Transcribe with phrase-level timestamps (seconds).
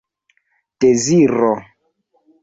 [0.81, 1.51] deziro